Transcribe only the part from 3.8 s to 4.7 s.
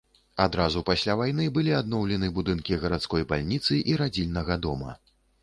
і радзільнага